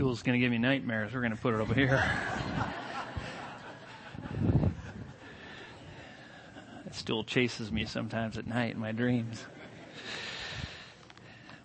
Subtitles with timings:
[0.00, 1.12] stool's going to give me nightmares.
[1.12, 2.02] We're going to put it over here.
[6.84, 9.44] that stool chases me sometimes at night in my dreams.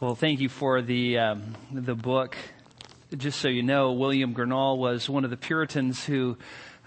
[0.01, 2.35] Well, thank you for the um, the book.
[3.15, 6.37] Just so you know, William Gurnall was one of the Puritans who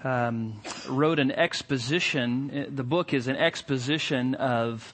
[0.04, 2.74] um, wrote an exposition.
[2.76, 4.92] The book is an exposition of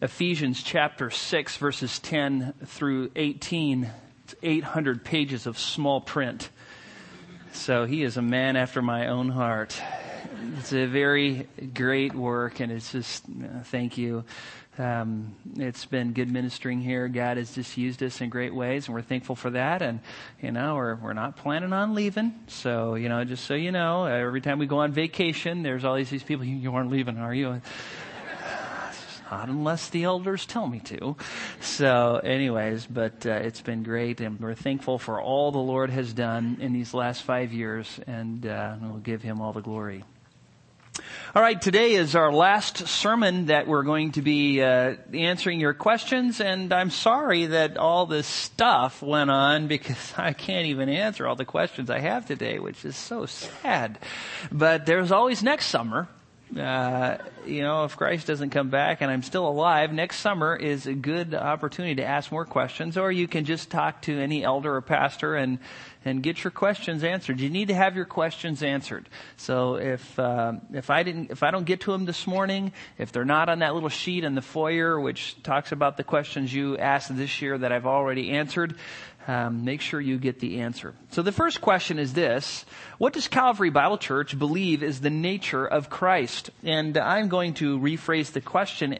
[0.00, 3.90] Ephesians chapter 6, verses 10 through 18.
[4.34, 6.50] It's 800 pages of small print.
[7.52, 9.80] So he is a man after my own heart.
[10.58, 14.24] It's a very great work, and it's just uh, thank you.
[14.76, 17.06] Um, it's been good ministering here.
[17.06, 19.82] God has just used us in great ways, and we're thankful for that.
[19.82, 20.00] And
[20.42, 22.34] you know, we're we're not planning on leaving.
[22.48, 26.10] So you know, just so you know, every time we go on vacation, there's always
[26.10, 26.44] these people.
[26.44, 27.60] You aren't leaving, are you?
[29.34, 31.16] Not unless the elders tell me to.
[31.60, 36.12] So, anyways, but uh, it's been great, and we're thankful for all the Lord has
[36.12, 40.04] done in these last five years, and uh, we'll give Him all the glory.
[41.34, 45.74] All right, today is our last sermon that we're going to be uh, answering your
[45.74, 51.26] questions, and I'm sorry that all this stuff went on because I can't even answer
[51.26, 53.98] all the questions I have today, which is so sad.
[54.52, 56.06] But there's always next summer.
[56.56, 60.86] Uh, you know, if Christ doesn't come back and I'm still alive, next summer is
[60.86, 64.74] a good opportunity to ask more questions, or you can just talk to any elder
[64.76, 65.58] or pastor and
[66.06, 67.40] and get your questions answered.
[67.40, 69.08] You need to have your questions answered.
[69.36, 73.10] So if uh, if I didn't if I don't get to them this morning, if
[73.10, 76.78] they're not on that little sheet in the foyer which talks about the questions you
[76.78, 78.76] asked this year that I've already answered,
[79.26, 80.94] um, make sure you get the answer.
[81.10, 82.64] So the first question is this:
[82.98, 86.50] What does Calvary Bible Church believe is the nature of Christ?
[86.62, 88.98] And I'm going to rephrase the question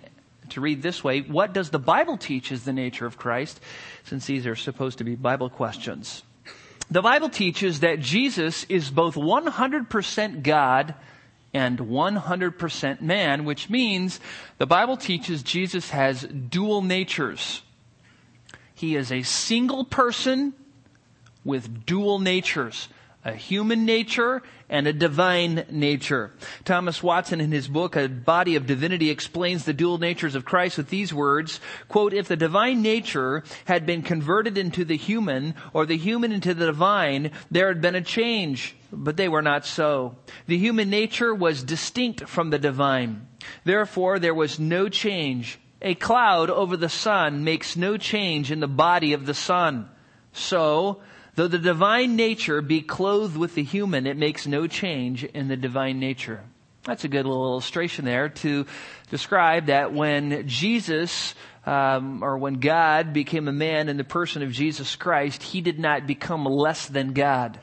[0.51, 3.61] to read this way: What does the Bible teach is the nature of Christ?
[4.05, 6.23] Since these are supposed to be Bible questions.
[6.91, 10.95] The Bible teaches that Jesus is both 100% God
[11.55, 14.21] and 100% man, which means
[14.59, 17.63] the Bible teaches Jesus has dual natures.
[18.75, 20.53] He is a single person
[21.45, 22.89] with dual natures
[23.25, 26.31] a human nature and a divine nature.
[26.65, 30.77] Thomas Watson in his book, A Body of Divinity, explains the dual natures of Christ
[30.77, 35.87] with these words, quote, if the divine nature had been converted into the human or
[35.87, 40.17] the human into the divine, there had been a change, but they were not so.
[40.47, 43.27] The human nature was distinct from the divine.
[43.65, 45.59] Therefore, there was no change.
[45.85, 49.89] A cloud over the sun makes no change in the body of the sun.
[50.33, 51.01] So,
[51.37, 55.57] Though the divine nature be clothed with the human, it makes no change in the
[55.57, 56.45] divine nature.
[56.85, 58.67] That's a good little illustration there to
[59.11, 61.35] describe that when Jesus,
[61.67, 65.81] um, or when God became a man in the person of Jesus Christ, he did
[65.81, 67.59] not become less than God.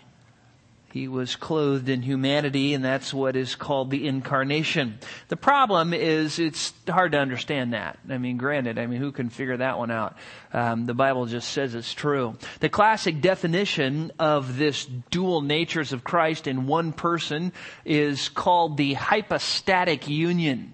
[0.91, 5.00] He was clothed in humanity, and that's what is called the incarnation.
[5.29, 7.97] The problem is it's hard to understand that.
[8.09, 10.18] I mean, granted, I mean, who can figure that one out?
[10.52, 12.35] Um, the Bible just says it's true.
[12.59, 17.53] The classic definition of this dual natures of Christ in one person
[17.85, 20.73] is called the hypostatic union.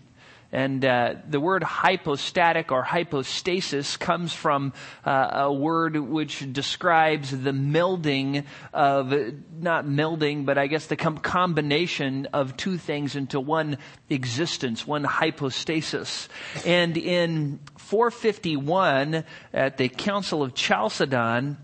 [0.51, 4.71] And uh, the word hypostatic or hypostasis comes from
[5.05, 9.13] uh, a word which describes the melding of,
[9.59, 13.77] not melding, but I guess the com- combination of two things into one
[14.09, 16.29] existence, one hypostasis.
[16.65, 21.57] And in 451 at the Council of Chalcedon,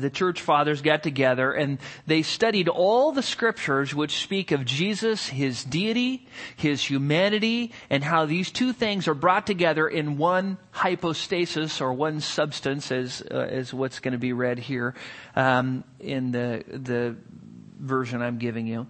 [0.00, 5.28] the church fathers got together and they studied all the scriptures which speak of Jesus,
[5.28, 11.80] his deity, his humanity, and how these two things are brought together in one hypostasis
[11.80, 14.94] or one substance, as uh, as what's going to be read here
[15.36, 17.16] um, in the the
[17.78, 18.86] version I'm giving you.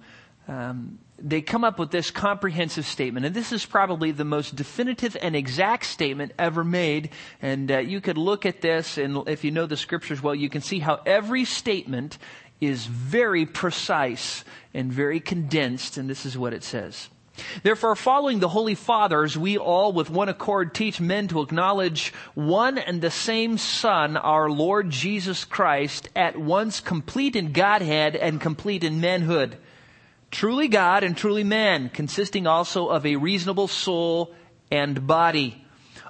[0.48, 5.16] Um, they come up with this comprehensive statement, and this is probably the most definitive
[5.22, 7.10] and exact statement ever made.
[7.40, 10.48] And uh, you could look at this, and if you know the scriptures well, you
[10.48, 12.18] can see how every statement
[12.60, 17.08] is very precise and very condensed, and this is what it says.
[17.64, 22.78] Therefore, following the Holy Fathers, we all with one accord teach men to acknowledge one
[22.78, 28.84] and the same Son, our Lord Jesus Christ, at once complete in Godhead and complete
[28.84, 29.58] in manhood
[30.34, 34.34] truly God and truly man, consisting also of a reasonable soul
[34.70, 35.60] and body.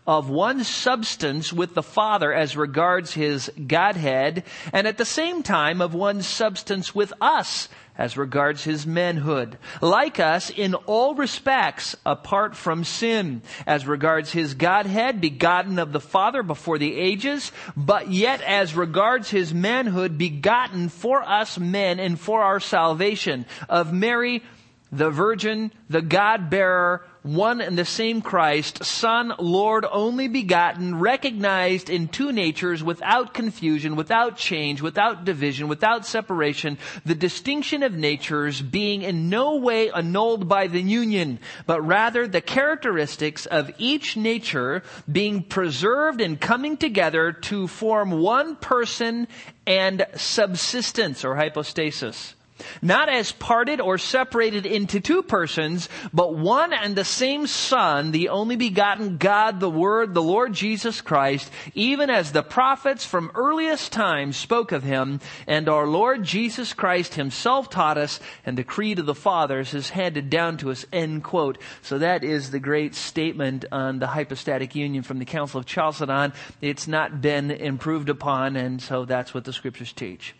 [0.06, 5.80] of one substance with the Father as regards his Godhead, and at the same time
[5.80, 9.58] of one substance with us as regards his manhood.
[9.80, 16.00] Like us in all respects apart from sin, as regards his Godhead, begotten of the
[16.00, 22.18] Father before the ages, but yet as regards his manhood, begotten for us men and
[22.18, 24.42] for our salvation, of Mary,
[24.90, 31.88] the Virgin, the God bearer, one and the same Christ, Son, Lord, only begotten, recognized
[31.88, 36.76] in two natures without confusion, without change, without division, without separation,
[37.06, 42.42] the distinction of natures being in no way annulled by the union, but rather the
[42.42, 49.26] characteristics of each nature being preserved and coming together to form one person
[49.66, 52.34] and subsistence or hypostasis.
[52.80, 58.28] Not as parted or separated into two persons, but one and the same Son, the
[58.28, 63.92] only begotten God, the Word, the Lord Jesus Christ, even as the prophets from earliest
[63.92, 69.00] times spoke of him, and our Lord Jesus Christ himself taught us, and the creed
[69.00, 71.58] of the fathers is handed down to us, end quote.
[71.82, 76.32] So that is the great statement on the hypostatic union from the Council of Chalcedon.
[76.60, 80.34] It's not been improved upon, and so that's what the scriptures teach.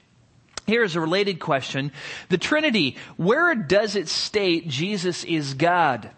[0.67, 1.93] Here's a related question.
[2.31, 6.11] The Trinity, where does it state Jesus is God?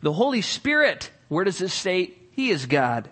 [0.00, 3.08] The Holy Spirit, where does it state He is God?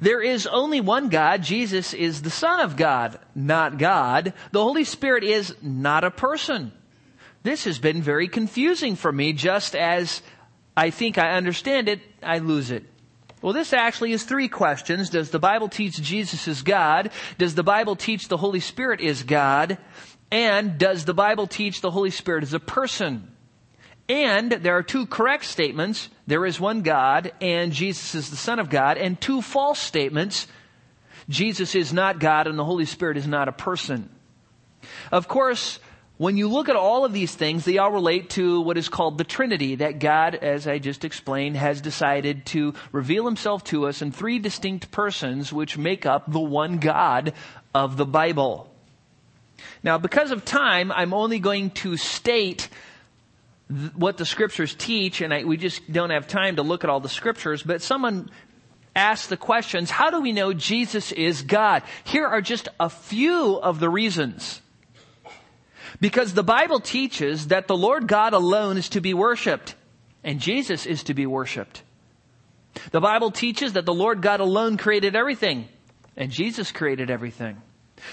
[0.00, 1.42] There is only one God.
[1.42, 4.32] Jesus is the Son of God, not God.
[4.52, 6.72] The Holy Spirit is not a person.
[7.42, 10.22] This has been very confusing for me, just as
[10.76, 12.84] I think I understand it, I lose it.
[13.42, 15.10] Well, this actually is three questions.
[15.10, 17.10] Does the Bible teach Jesus is God?
[17.38, 19.78] Does the Bible teach the Holy Spirit is God?
[20.30, 23.32] And does the Bible teach the Holy Spirit is a person?
[24.08, 26.08] And there are two correct statements.
[26.26, 28.96] There is one God and Jesus is the Son of God.
[28.96, 30.46] And two false statements.
[31.28, 34.08] Jesus is not God and the Holy Spirit is not a person.
[35.10, 35.78] Of course,
[36.22, 39.18] when you look at all of these things, they all relate to what is called
[39.18, 44.02] the Trinity, that God, as I just explained, has decided to reveal himself to us
[44.02, 47.32] in three distinct persons which make up the one God
[47.74, 48.72] of the Bible.
[49.82, 52.68] Now, because of time, I'm only going to state
[53.68, 56.90] th- what the scriptures teach, and I, we just don't have time to look at
[56.90, 58.30] all the scriptures, but someone
[58.94, 61.82] asked the questions, how do we know Jesus is God?
[62.04, 64.62] Here are just a few of the reasons.
[66.02, 69.76] Because the Bible teaches that the Lord God alone is to be worshiped
[70.24, 71.84] and Jesus is to be worshiped.
[72.90, 75.68] The Bible teaches that the Lord God alone created everything
[76.16, 77.62] and Jesus created everything.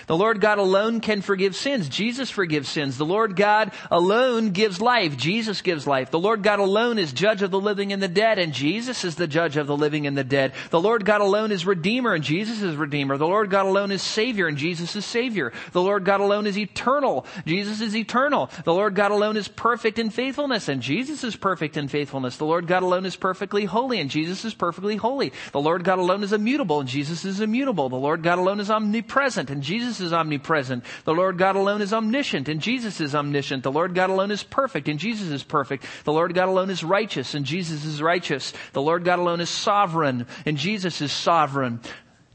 [0.08, 1.90] The Lord God alone can forgive sins.
[1.90, 2.98] Jesus forgives sins.
[2.98, 5.18] The Lord God alone gives life.
[5.18, 6.12] Jesus gives life.
[6.12, 9.16] The Lord God alone is judge of the living and the dead, and Jesus is
[9.16, 10.54] the judge of the living and the dead.
[10.70, 13.18] The Lord God alone is redeemer, and Jesus is redeemer.
[13.18, 15.54] The Lord God alone is savior, and Jesus is savior.
[15.72, 17.26] The Lord God alone is eternal.
[17.46, 18.50] Jesus is eternal.
[18.66, 22.38] The Lord God alone is perfect in faithfulness, and Jesus is perfect in faithfulness.
[22.38, 25.32] The Lord God alone is perfectly holy, and Jesus is perfectly holy.
[25.52, 27.90] The Lord God alone is immutable, and Jesus is immutable.
[27.90, 30.84] The Lord God alone is omnipresent, and Jesus Jesus is omnipresent.
[31.06, 33.64] The Lord God alone is omniscient and Jesus is omniscient.
[33.64, 35.86] The Lord God alone is perfect and Jesus is perfect.
[36.04, 38.52] The Lord God alone is righteous and Jesus is righteous.
[38.74, 41.80] The Lord God alone is sovereign and Jesus is sovereign.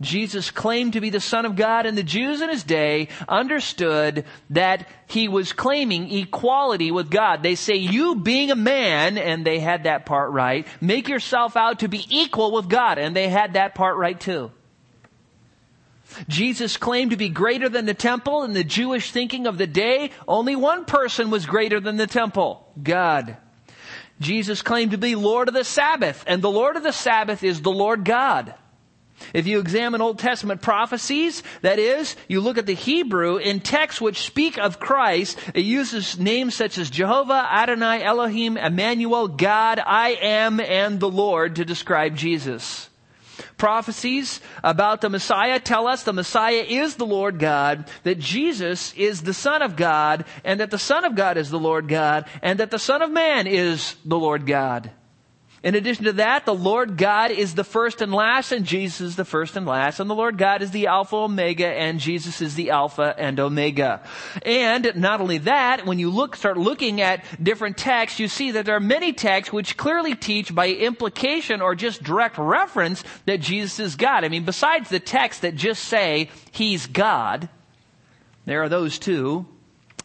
[0.00, 4.24] Jesus claimed to be the Son of God, and the Jews in his day understood
[4.50, 7.44] that he was claiming equality with God.
[7.44, 11.78] They say, You being a man, and they had that part right, make yourself out
[11.78, 14.50] to be equal with God, and they had that part right too.
[16.28, 20.10] Jesus claimed to be greater than the temple in the Jewish thinking of the day.
[20.26, 22.66] Only one person was greater than the temple.
[22.82, 23.36] God.
[24.20, 27.62] Jesus claimed to be Lord of the Sabbath, and the Lord of the Sabbath is
[27.62, 28.54] the Lord God.
[29.32, 34.00] If you examine Old Testament prophecies, that is, you look at the Hebrew in texts
[34.00, 40.10] which speak of Christ, it uses names such as Jehovah, Adonai, Elohim, Emmanuel, God, I
[40.20, 42.88] am, and the Lord to describe Jesus.
[43.56, 49.22] Prophecies about the Messiah tell us the Messiah is the Lord God, that Jesus is
[49.22, 52.60] the Son of God, and that the Son of God is the Lord God, and
[52.60, 54.90] that the Son of Man is the Lord God.
[55.64, 59.16] In addition to that, the Lord God is the first and last, and Jesus is
[59.16, 62.54] the first and last, and the Lord God is the Alpha Omega, and Jesus is
[62.54, 64.02] the Alpha and Omega.
[64.44, 68.66] And not only that, when you look, start looking at different texts, you see that
[68.66, 73.80] there are many texts which clearly teach by implication or just direct reference that Jesus
[73.80, 74.22] is God.
[74.22, 77.48] I mean, besides the texts that just say He's God,
[78.44, 79.46] there are those too.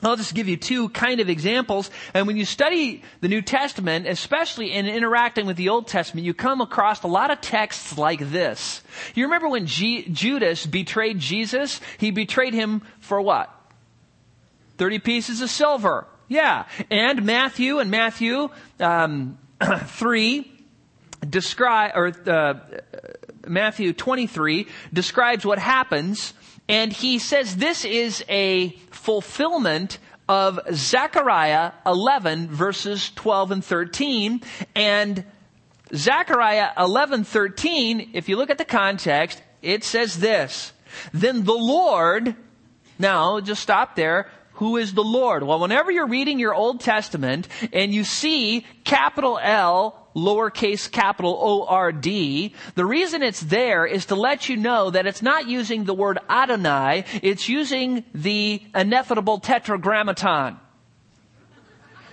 [0.01, 1.91] I'll just give you two kind of examples.
[2.13, 6.33] And when you study the New Testament, especially in interacting with the Old Testament, you
[6.33, 8.81] come across a lot of texts like this.
[9.13, 11.81] You remember when G- Judas betrayed Jesus?
[11.97, 13.53] He betrayed him for what?
[14.77, 16.07] 30 pieces of silver.
[16.29, 16.65] Yeah.
[16.89, 19.37] And Matthew and Matthew um,
[19.85, 20.49] 3
[21.27, 22.53] describe, or uh,
[23.45, 26.33] Matthew 23 describes what happens
[26.69, 29.97] and he says this is a fulfillment
[30.29, 34.41] of Zechariah 11 verses 12 and 13.
[34.75, 35.25] And
[35.93, 40.71] Zechariah 11, 13, if you look at the context, it says this.
[41.11, 42.35] Then the Lord,
[42.99, 44.29] now just stop there.
[44.53, 45.43] Who is the Lord?
[45.43, 52.53] Well, whenever you're reading your Old Testament and you see capital L lowercase capital O-R-D.
[52.75, 56.19] The reason it's there is to let you know that it's not using the word
[56.29, 60.59] Adonai, it's using the ineffable tetragrammaton.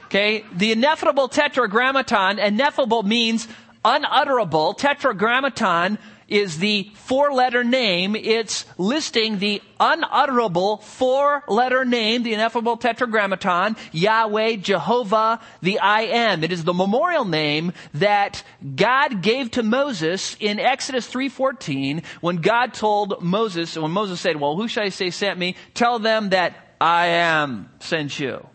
[0.07, 0.45] Okay?
[0.53, 3.49] The ineffable tetragrammaton, ineffable means
[3.85, 4.75] unutterable.
[4.75, 5.99] Tetragrammaton
[6.29, 8.17] is the four letter name.
[8.17, 16.43] It's listing the unutterable four letter name, the ineffable tetragrammaton, Yahweh, Jehovah, the I am.
[16.43, 18.43] It is the memorial name that
[18.75, 24.57] God gave to Moses in Exodus 3.14 when God told Moses, when Moses said, well,
[24.57, 25.57] who shall I say sent me?
[25.75, 28.47] Tell them that I am sent you.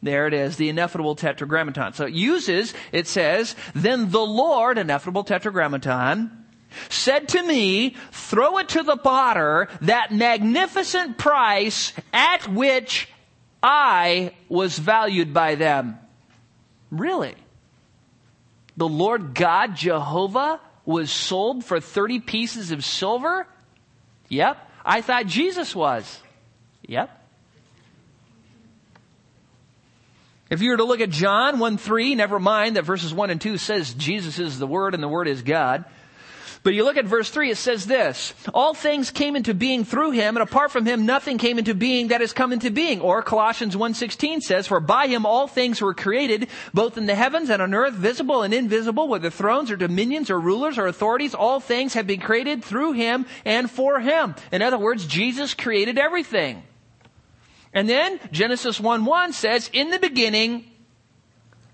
[0.00, 1.92] There it is, the ineffable tetragrammaton.
[1.94, 6.37] So it uses, it says, then the Lord, ineffable tetragrammaton,
[6.88, 13.08] said to me, throw it to the potter, that magnificent price at which
[13.62, 15.98] I was valued by them.
[16.90, 17.34] Really?
[18.76, 23.46] The Lord God Jehovah was sold for 30 pieces of silver?
[24.28, 24.56] Yep.
[24.84, 26.18] I thought Jesus was.
[26.86, 27.14] Yep.
[30.50, 33.40] If you were to look at John 1 3, never mind that verses 1 and
[33.40, 35.84] 2 says Jesus is the Word and the Word is God.
[36.68, 40.10] But you look at verse 3, it says this, all things came into being through
[40.10, 43.00] him, and apart from him nothing came into being that has come into being.
[43.00, 47.48] Or Colossians 1.16 says, for by him all things were created, both in the heavens
[47.48, 51.58] and on earth, visible and invisible, whether thrones or dominions or rulers or authorities, all
[51.58, 54.34] things have been created through him and for him.
[54.52, 56.62] In other words, Jesus created everything.
[57.72, 60.70] And then Genesis 1.1 says, in the beginning,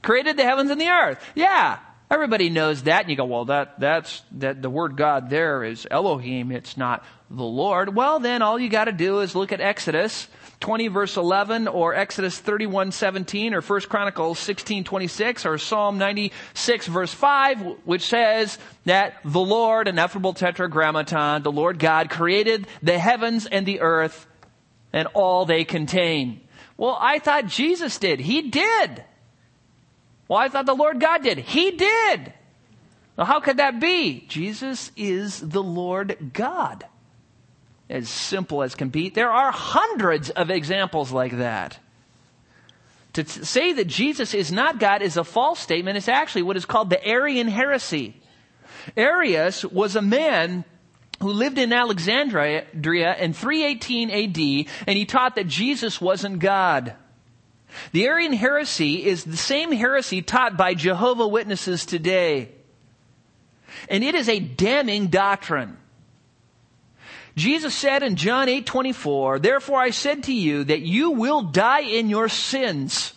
[0.02, 1.20] created the heavens and the earth.
[1.34, 1.80] Yeah,
[2.14, 5.84] Everybody knows that, and you go, well, that, that's, that the word God there is
[5.90, 7.92] Elohim, it's not the Lord.
[7.96, 10.28] Well, then all you gotta do is look at Exodus
[10.60, 16.86] 20 verse 11, or Exodus 31 17, or 1 Chronicles 16 26, or Psalm 96
[16.86, 23.44] verse 5, which says that the Lord, ineffable tetragrammaton, the Lord God created the heavens
[23.44, 24.24] and the earth
[24.92, 26.42] and all they contain.
[26.76, 28.20] Well, I thought Jesus did.
[28.20, 29.02] He did.
[30.34, 31.38] Well, I thought the Lord God did.
[31.38, 32.32] He did.
[33.16, 34.26] How could that be?
[34.26, 36.84] Jesus is the Lord God.
[37.88, 39.10] As simple as can be.
[39.10, 41.78] There are hundreds of examples like that.
[43.12, 45.98] To t- say that Jesus is not God is a false statement.
[45.98, 48.20] It's actually what is called the Arian heresy.
[48.96, 50.64] Arius was a man
[51.20, 56.96] who lived in Alexandria in 318 AD, and he taught that Jesus wasn't God.
[57.92, 62.50] The Arian heresy is the same heresy taught by Jehovah Witnesses today.
[63.88, 65.76] And it is a damning doctrine.
[67.36, 71.82] Jesus said in John 8, 24, Therefore I said to you that you will die
[71.82, 73.12] in your sins.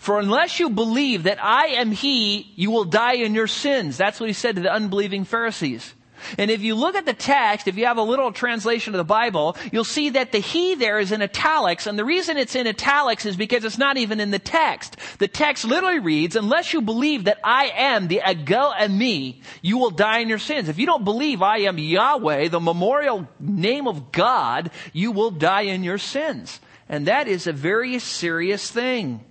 [0.00, 3.96] For unless you believe that I am He, you will die in your sins.
[3.96, 5.94] That's what He said to the unbelieving Pharisees.
[6.38, 9.04] And if you look at the text, if you have a little translation of the
[9.04, 11.86] Bible, you'll see that the he there is in italics.
[11.86, 14.96] And the reason it's in italics is because it's not even in the text.
[15.18, 19.90] The text literally reads, unless you believe that I am the ego eimi, you will
[19.90, 20.68] die in your sins.
[20.68, 25.62] If you don't believe I am Yahweh, the memorial name of God, you will die
[25.62, 26.60] in your sins.
[26.88, 29.24] And that is a very serious thing.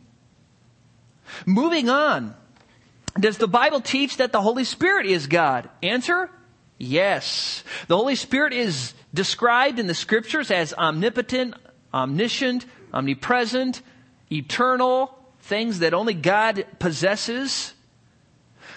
[1.46, 2.36] Moving on.
[3.20, 5.70] Does the Bible teach that the Holy Spirit is God?
[5.84, 6.30] Answer,
[6.78, 7.64] Yes.
[7.88, 11.56] The Holy Spirit is described in the scriptures as omnipotent,
[11.94, 13.82] omniscient, omnipresent,
[14.32, 17.74] eternal, things that only God possesses.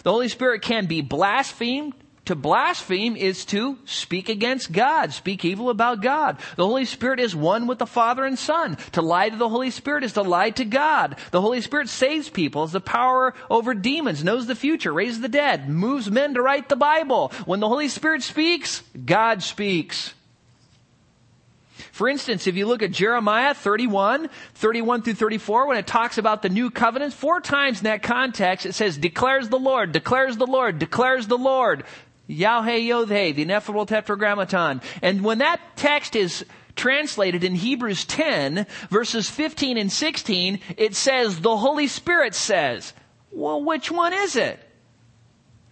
[0.03, 1.95] The Holy Spirit can be blasphemed,
[2.27, 6.39] to blaspheme is to speak against God, speak evil about God.
[6.57, 8.77] The Holy Spirit is one with the Father and Son.
[8.93, 11.17] To lie to the Holy Spirit is to lie to God.
[11.31, 15.29] The Holy Spirit saves people, has the power over demons, knows the future, raises the
[15.29, 17.33] dead, moves men to write the Bible.
[17.45, 20.15] When the Holy Spirit speaks, God speaks.
[21.97, 26.43] For instance, if you look at Jeremiah 31, 31 through 34, when it talks about
[26.43, 30.47] the new covenant, four times in that context it says, declares the Lord, declares the
[30.47, 31.85] Lord, declares the Lord.
[32.27, 34.81] Yahweh Yodhe, the ineffable tetragrammaton.
[35.03, 41.41] And when that text is translated in Hebrews 10, verses 15 and 16, it says,
[41.41, 42.93] the Holy Spirit says.
[43.31, 44.61] Well, which one is it?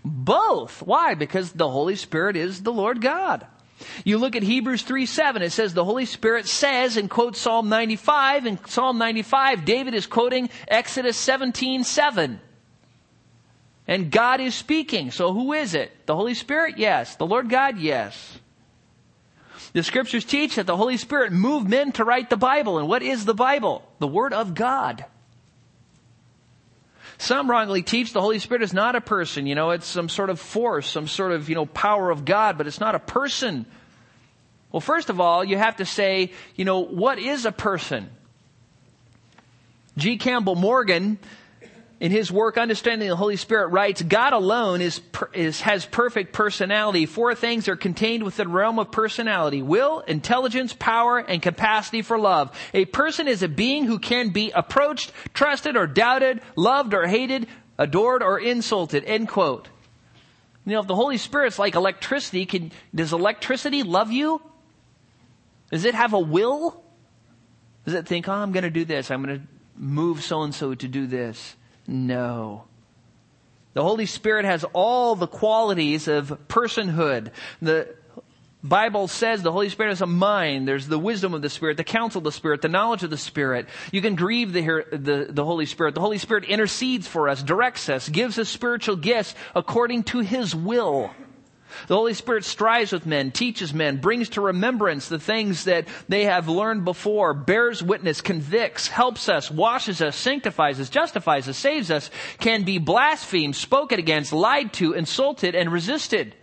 [0.05, 0.83] Both.
[0.83, 1.15] Why?
[1.15, 3.47] Because the Holy Spirit is the Lord God.
[4.05, 7.69] You look at Hebrews 3 7, it says the Holy Spirit says and quotes Psalm
[7.69, 8.47] 95.
[8.47, 12.41] In Psalm 95, David is quoting Exodus 17 7.
[13.87, 15.11] And God is speaking.
[15.11, 15.93] So who is it?
[16.07, 16.79] The Holy Spirit?
[16.79, 17.17] Yes.
[17.17, 17.79] The Lord God?
[17.79, 18.39] Yes.
[19.75, 22.79] The scriptures teach that the Holy Spirit moved men to write the Bible.
[22.79, 23.87] And what is the Bible?
[23.99, 25.05] The Word of God.
[27.19, 29.47] Some wrongly teach the Holy Spirit is not a person.
[29.47, 32.59] You know, it's some sort of force, some sort of, you know, power of God,
[32.59, 33.67] but it's not a person.
[34.73, 38.11] Well, first of all, you have to say, you know, what is a person?
[39.97, 40.17] G.
[40.17, 41.19] Campbell Morgan
[42.01, 45.01] in his work Understanding the Holy Spirit writes, God alone is,
[45.33, 47.07] is, has perfect personality.
[47.07, 49.63] Four things are contained within the realm of personality.
[49.63, 52.57] Will, intelligence, power, and capacity for love.
[52.75, 57.47] A person is a being who can be approached, trusted or doubted, loved or hated,
[57.79, 59.05] adored or insulted.
[59.05, 59.69] End quote.
[60.67, 64.41] You know, if the Holy Spirit's like electricity, can, does electricity love you?
[65.71, 66.83] Does it have a will?
[67.85, 69.11] Does it think, oh, I'm going to do this.
[69.11, 69.47] I'm going to
[69.77, 71.57] move so and so to do this?
[71.87, 72.65] No.
[73.75, 77.31] The Holy Spirit has all the qualities of personhood.
[77.61, 77.95] The
[78.63, 80.67] Bible says the Holy Spirit has a mind.
[80.67, 83.19] There's the wisdom of the Spirit, the counsel of the Spirit, the knowledge of the
[83.19, 83.69] Spirit.
[83.93, 85.95] You can grieve the, the, the Holy Spirit.
[85.95, 90.55] The Holy Spirit intercedes for us, directs us, gives us spiritual gifts according to His
[90.55, 91.11] will.
[91.87, 96.25] The Holy Spirit strives with men, teaches men, brings to remembrance the things that they
[96.25, 101.91] have learned before, bears witness, convicts, helps us, washes us, sanctifies us, justifies us, saves
[101.91, 106.35] us, can be blasphemed, spoken against, lied to, insulted, and resisted.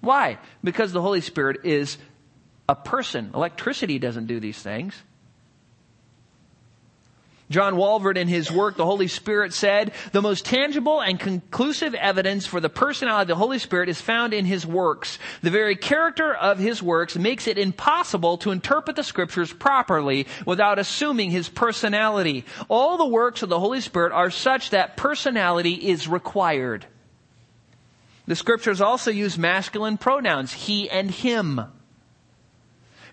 [0.00, 0.38] Why?
[0.62, 1.98] Because the Holy Spirit is
[2.68, 3.30] a person.
[3.34, 4.94] Electricity doesn't do these things.
[7.50, 12.46] John Walvoord in his work, The Holy Spirit said, the most tangible and conclusive evidence
[12.46, 15.18] for the personality of the Holy Spirit is found in his works.
[15.42, 20.78] The very character of his works makes it impossible to interpret the scriptures properly without
[20.78, 22.46] assuming his personality.
[22.68, 26.86] All the works of the Holy Spirit are such that personality is required.
[28.26, 31.60] The scriptures also use masculine pronouns, he and him.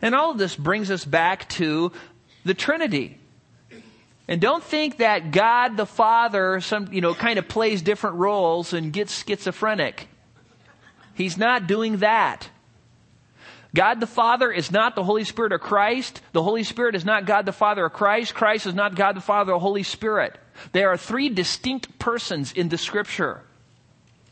[0.01, 1.91] And all of this brings us back to
[2.45, 3.17] the Trinity.
[4.31, 8.71] And don't think that God the Father, some, you know, kind of plays different roles
[8.71, 10.07] and gets schizophrenic.
[11.13, 12.47] He's not doing that.
[13.75, 16.21] God the Father is not the Holy Spirit of Christ.
[16.31, 18.33] The Holy Spirit is not God the Father of Christ.
[18.33, 20.37] Christ is not God the Father of the Holy Spirit.
[20.71, 23.41] There are three distinct persons in the scripture.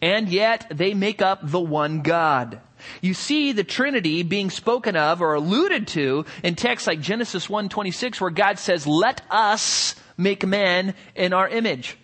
[0.02, 2.62] And yet they make up the one God.
[3.02, 8.20] You see the Trinity being spoken of or alluded to in texts like Genesis 1:26
[8.20, 11.98] where God says, "Let us make man in our image."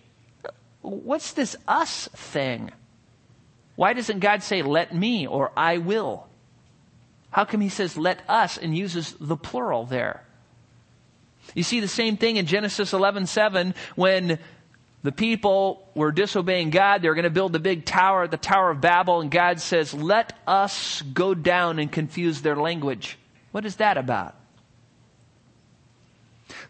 [0.80, 2.70] What's this us thing?
[3.74, 6.28] Why doesn't God say, "Let me" or "I will"?
[7.30, 10.22] How come he says, "Let us" and uses the plural there?
[11.54, 14.38] You see the same thing in Genesis 11:7 when
[15.06, 17.00] the people were disobeying God.
[17.00, 19.94] They were going to build the big tower, the Tower of Babel, and God says,
[19.94, 23.16] let us go down and confuse their language.
[23.52, 24.34] What is that about?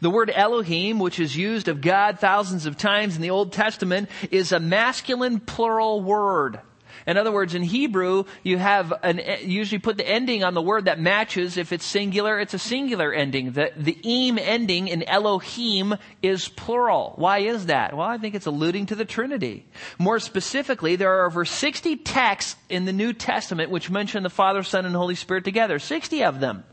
[0.02, 4.10] The word Elohim, which is used of God thousands of times in the Old Testament,
[4.30, 6.60] is a masculine plural word.
[7.06, 10.86] In other words, in Hebrew, you have an, usually put the ending on the word
[10.86, 11.56] that matches.
[11.56, 13.52] If it's singular, it's a singular ending.
[13.52, 17.12] The, the eem ending in Elohim is plural.
[17.16, 17.96] Why is that?
[17.96, 19.66] Well, I think it's alluding to the Trinity.
[19.98, 24.64] More specifically, there are over 60 texts in the New Testament which mention the Father,
[24.64, 25.78] Son, and Holy Spirit together.
[25.78, 26.64] 60 of them.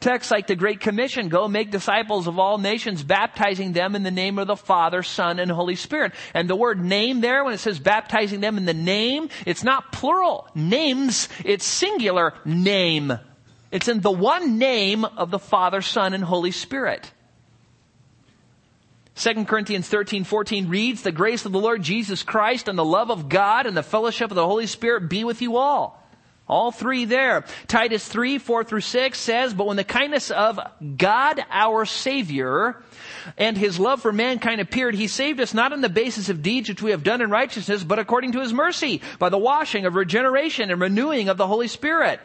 [0.00, 4.10] Texts like the Great Commission, go make disciples of all nations, baptizing them in the
[4.10, 6.12] name of the Father, Son, and Holy Spirit.
[6.32, 9.92] And the word name there, when it says baptizing them in the name, it's not
[9.92, 13.12] plural names, it's singular name.
[13.70, 17.10] It's in the one name of the Father, Son, and Holy Spirit.
[19.16, 23.10] 2 Corinthians 13, 14 reads, The grace of the Lord Jesus Christ and the love
[23.10, 26.03] of God and the fellowship of the Holy Spirit be with you all.
[26.46, 27.44] All three there.
[27.68, 30.60] Titus 3, 4 through 6 says, But when the kindness of
[30.96, 32.82] God our Savior
[33.38, 36.68] and His love for mankind appeared, He saved us not on the basis of deeds
[36.68, 39.94] which we have done in righteousness, but according to His mercy, by the washing of
[39.94, 42.20] regeneration and renewing of the Holy Spirit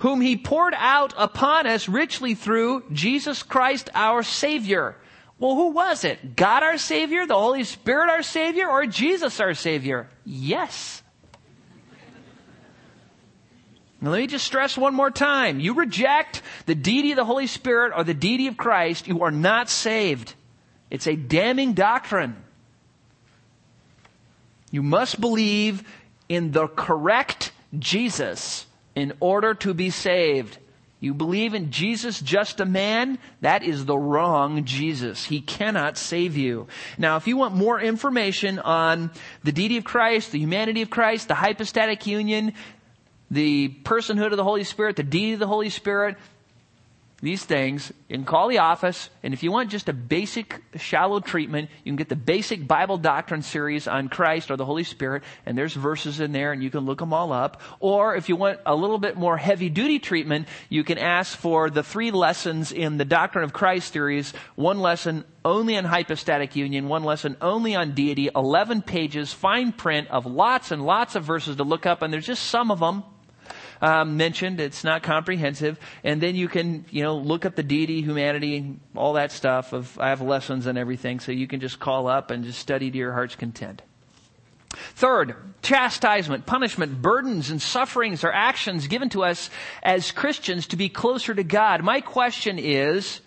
[0.00, 4.96] whom he poured out upon us richly through Jesus Christ our Savior.
[5.38, 6.36] Well, who was it?
[6.36, 10.08] God our Savior, the Holy Spirit our Savior, or Jesus our Savior?
[10.24, 11.02] Yes.
[14.06, 15.58] Now, let me just stress one more time.
[15.58, 19.32] You reject the deity of the Holy Spirit or the deity of Christ, you are
[19.32, 20.32] not saved.
[20.92, 22.36] It's a damning doctrine.
[24.70, 25.82] You must believe
[26.28, 30.56] in the correct Jesus in order to be saved.
[31.00, 33.18] You believe in Jesus just a man?
[33.40, 35.24] That is the wrong Jesus.
[35.24, 36.68] He cannot save you.
[36.96, 39.10] Now, if you want more information on
[39.44, 42.54] the deity of Christ, the humanity of Christ, the hypostatic union,
[43.30, 46.16] the personhood of the Holy Spirit, the deity of the Holy Spirit,
[47.22, 49.08] these things and call the office.
[49.22, 52.98] And if you want just a basic, shallow treatment, you can get the basic Bible
[52.98, 56.70] doctrine series on Christ or the Holy Spirit, and there's verses in there, and you
[56.70, 57.62] can look them all up.
[57.80, 61.70] Or if you want a little bit more heavy duty treatment, you can ask for
[61.70, 64.32] the three lessons in the Doctrine of Christ series.
[64.54, 70.08] One lesson only on hypostatic union, one lesson only on deity, 11 pages, fine print
[70.10, 73.04] of lots and lots of verses to look up, and there's just some of them
[73.80, 74.60] um, mentioned.
[74.60, 75.78] It's not comprehensive.
[76.04, 79.72] And then you can, you know, look up the deity, humanity, all that stuff.
[79.72, 82.90] Of I have lessons and everything, so you can just call up and just study
[82.90, 83.82] to your heart's content.
[84.94, 89.48] Third, chastisement, punishment, burdens, and sufferings are actions given to us
[89.82, 91.82] as Christians to be closer to God.
[91.82, 93.20] My question is,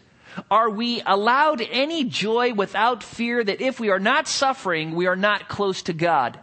[0.52, 5.16] are we allowed any joy without fear that if we are not suffering, we are
[5.16, 6.40] not close to God?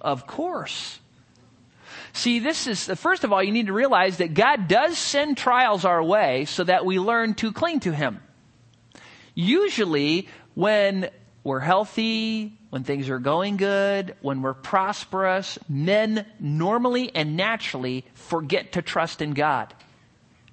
[0.00, 0.98] Of course.
[2.14, 5.84] See, this is, first of all, you need to realize that God does send trials
[5.84, 8.22] our way so that we learn to cling to Him.
[9.34, 11.10] Usually, when
[11.42, 18.72] we're healthy, when things are going good, when we're prosperous, men normally and naturally forget
[18.72, 19.74] to trust in God.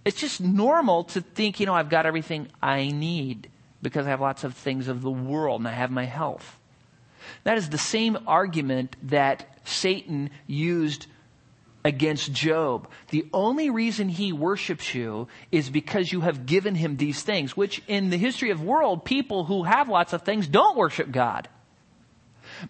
[0.04, 3.52] It's just normal to think, you know, I've got everything I need
[3.84, 6.58] because I have lots of things of the world and I have my health.
[7.44, 11.06] That is the same argument that Satan used
[11.84, 12.88] against Job.
[13.10, 17.82] The only reason he worships you is because you have given him these things, which
[17.88, 21.48] in the history of world, people who have lots of things don't worship God.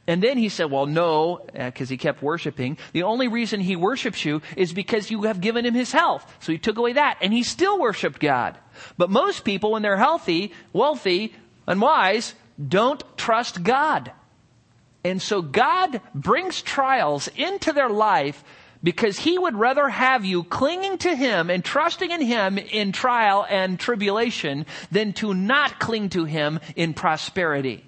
[0.07, 2.77] And then he said, well, no, because uh, he kept worshiping.
[2.93, 6.25] The only reason he worships you is because you have given him his health.
[6.39, 8.57] So he took away that and he still worshiped God.
[8.97, 11.33] But most people, when they're healthy, wealthy,
[11.67, 12.33] and wise,
[12.65, 14.11] don't trust God.
[15.03, 18.43] And so God brings trials into their life
[18.83, 23.45] because he would rather have you clinging to him and trusting in him in trial
[23.49, 27.83] and tribulation than to not cling to him in prosperity.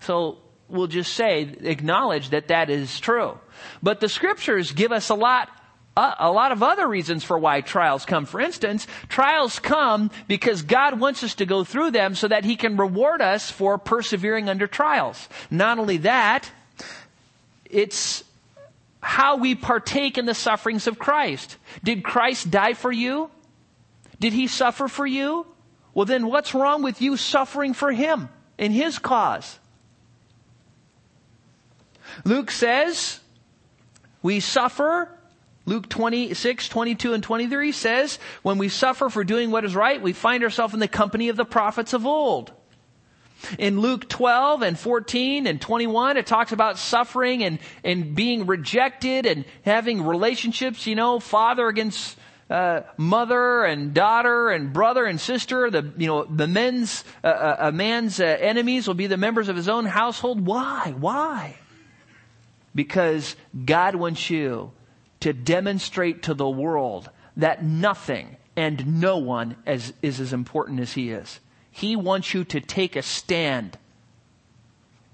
[0.00, 3.38] So we'll just say, acknowledge that that is true.
[3.82, 5.48] But the scriptures give us a lot
[5.96, 8.24] a lot of other reasons for why trials come.
[8.24, 12.56] For instance, trials come because God wants us to go through them so that He
[12.56, 15.28] can reward us for persevering under trials.
[15.50, 16.50] Not only that,
[17.66, 18.24] it's
[19.00, 21.56] how we partake in the sufferings of Christ.
[21.82, 23.30] Did Christ die for you?
[24.18, 25.46] Did he suffer for you?
[25.94, 29.58] Well, then what's wrong with you suffering for him in his cause?
[32.24, 33.20] Luke says,
[34.22, 35.08] we suffer.
[35.66, 40.12] Luke 26, 22, and 23 says, when we suffer for doing what is right, we
[40.12, 42.52] find ourselves in the company of the prophets of old.
[43.58, 49.26] In Luke 12 and 14 and 21, it talks about suffering and, and being rejected
[49.26, 52.16] and having relationships, you know, father against
[52.50, 55.70] uh, mother and daughter and brother and sister.
[55.70, 59.48] The, you know, the men's, uh, uh a man's uh, enemies will be the members
[59.48, 60.44] of his own household.
[60.44, 60.94] Why?
[60.98, 61.56] Why?
[62.74, 64.72] Because God wants you
[65.20, 70.92] to demonstrate to the world that nothing and no one is, is as important as
[70.92, 71.40] he is.
[71.80, 73.78] He wants you to take a stand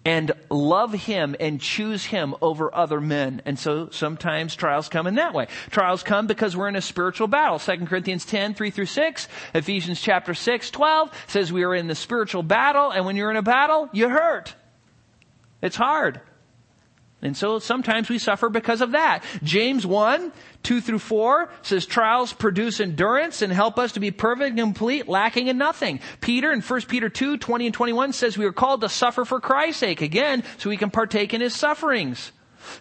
[0.05, 3.41] and love him and choose him over other men.
[3.45, 5.47] And so sometimes trials come in that way.
[5.71, 7.61] Trials come because we're in a spiritual battle.
[7.61, 9.29] 2 Corinthians 10, 3 through 6.
[9.55, 13.37] Ephesians chapter 6, 12 says we are in the spiritual battle and when you're in
[13.37, 14.53] a battle, you hurt.
[15.63, 16.21] It's hard.
[17.23, 19.25] And so sometimes we suffer because of that.
[19.43, 24.51] James 1, 2 through 4 says trials produce endurance and help us to be perfect
[24.51, 26.01] and complete, lacking in nothing.
[26.21, 29.41] Peter in 1 Peter 2, 20 and 21 says we are called to suffer for
[29.41, 32.33] Christ's sake, again, so we can partake in his sufferings.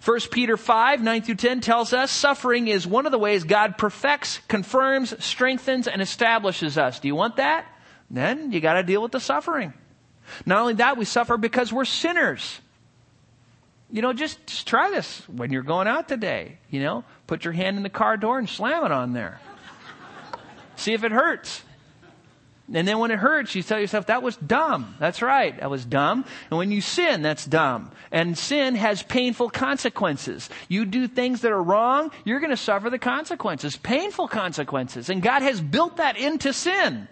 [0.03, 3.77] 1 Peter 5, 9 through 10 tells us suffering is one of the ways God
[3.77, 6.99] perfects, confirms, strengthens, and establishes us.
[6.99, 7.65] Do you want that?
[8.09, 9.73] Then you gotta deal with the suffering.
[10.45, 12.59] Not only that, we suffer because we're sinners
[13.91, 16.57] you know, just, just try this when you're going out today.
[16.69, 19.39] You know, Put your hand in the car door and slam it on there.
[20.75, 21.63] See if it hurts.
[22.73, 24.95] And then when it hurts, you tell yourself, that was dumb.
[24.99, 25.57] That's right.
[25.59, 26.25] That was dumb.
[26.49, 27.91] And when you sin, that's dumb.
[28.11, 30.49] And sin has painful consequences.
[30.67, 33.77] You do things that are wrong, you're going to suffer the consequences.
[33.77, 35.09] Painful consequences.
[35.09, 37.07] And God has built that into sin.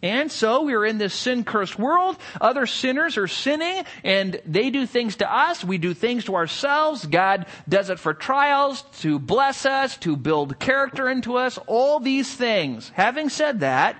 [0.00, 2.16] And so we're in this sin cursed world.
[2.40, 5.64] Other sinners are sinning and they do things to us.
[5.64, 7.04] We do things to ourselves.
[7.04, 12.32] God does it for trials, to bless us, to build character into us, all these
[12.32, 12.90] things.
[12.94, 13.96] Having said that,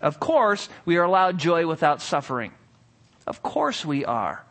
[0.00, 2.52] of course, we are allowed joy without suffering.
[3.26, 4.44] Of course we are.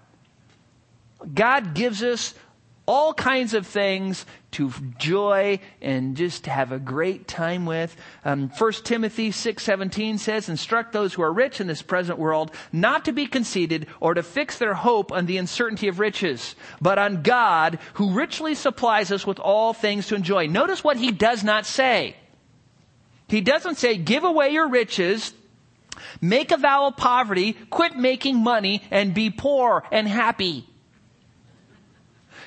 [1.33, 2.33] God gives us
[2.87, 7.95] all kinds of things to joy and just have a great time with.
[8.23, 13.05] Um, 1 Timothy 6:17 says, "Instruct those who are rich in this present world not
[13.05, 17.21] to be conceited or to fix their hope on the uncertainty of riches, but on
[17.23, 21.65] God who richly supplies us with all things to enjoy." Notice what he does not
[21.65, 22.15] say.
[23.27, 25.33] He doesn't say, give away your riches,
[26.21, 30.65] make a vow of poverty, quit making money, and be poor and happy.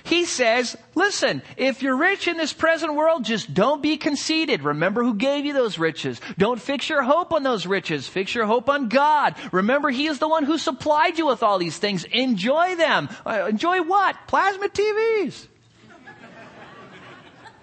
[0.05, 4.63] He says, listen, if you're rich in this present world, just don't be conceited.
[4.63, 6.21] Remember who gave you those riches.
[6.39, 8.09] Don't fix your hope on those riches.
[8.09, 9.35] Fix your hope on God.
[9.53, 12.05] Remember He is the one who supplied you with all these things.
[12.05, 13.09] Enjoy them.
[13.27, 14.17] Uh, enjoy what?
[14.27, 15.47] Plasma TVs.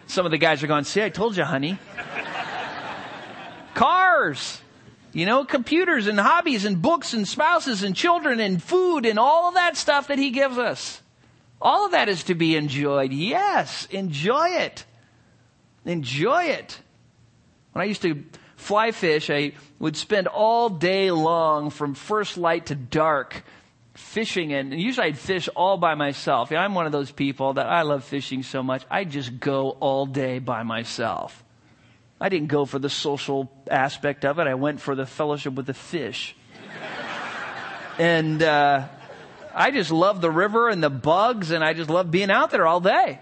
[0.07, 1.77] Some of the guys are going, see, I told you, honey
[3.77, 4.59] cars,
[5.13, 9.47] you know, computers and hobbies and books and spouses and children and food and all
[9.47, 11.01] of that stuff that he gives us.
[11.61, 13.11] All of that is to be enjoyed.
[13.11, 14.85] Yes, enjoy it.
[15.85, 16.79] Enjoy it.
[17.71, 18.23] When I used to
[18.55, 23.43] fly fish, I would spend all day long from first light to dark
[23.93, 26.51] fishing and usually I'd fish all by myself.
[26.51, 28.85] I'm one of those people that I love fishing so much.
[28.91, 31.43] I just go all day by myself.
[32.21, 34.47] I didn't go for the social aspect of it.
[34.47, 36.35] I went for the fellowship with the fish.
[37.97, 38.87] and uh,
[39.57, 42.67] I just love the river and the bugs, and I just love being out there
[42.67, 43.19] all day.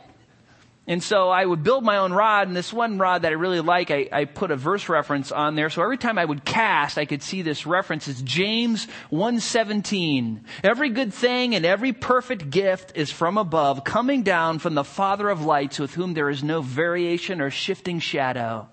[0.88, 3.62] And so I would build my own rod, and this one rod that I really
[3.62, 5.72] like, I, I, put a verse reference on there.
[5.72, 8.08] So every time I would cast, I could see this reference.
[8.08, 10.42] It's James 1.17.
[10.64, 15.28] Every good thing and every perfect gift is from above, coming down from the Father
[15.30, 18.68] of lights, with whom there is no variation or shifting shadow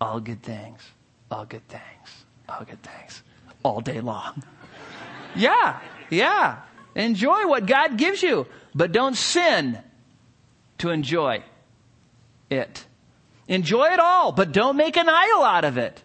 [0.00, 0.82] all good things,
[1.30, 3.22] all good things, all good things,
[3.62, 4.42] all day long.
[5.34, 6.60] yeah, yeah.
[6.94, 9.78] Enjoy what God gives you, but don't sin
[10.78, 11.42] to enjoy
[12.50, 12.84] it.
[13.48, 16.02] Enjoy it all, but don't make an idol out of it.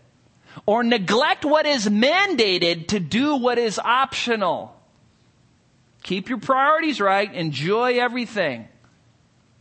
[0.66, 4.76] Or neglect what is mandated to do what is optional.
[6.04, 7.34] Keep your priorities right.
[7.34, 8.68] Enjoy everything